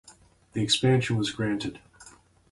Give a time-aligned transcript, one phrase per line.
[0.53, 1.79] The expansion was granted.